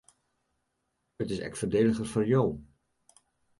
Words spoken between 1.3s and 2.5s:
is ek foardeliger foar jo.